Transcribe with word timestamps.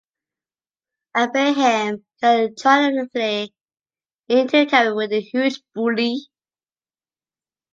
Ibrahim 1.15 2.03
got 2.23 2.57
triumphantly 2.57 3.53
into 4.29 4.65
Cairo 4.65 4.95
with 4.95 5.11
a 5.13 5.21
huge 5.21 5.61
booty. 5.75 6.25